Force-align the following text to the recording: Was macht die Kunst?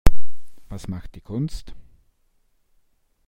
Was 0.67 0.87
macht 0.87 1.13
die 1.13 1.21
Kunst? 1.21 1.75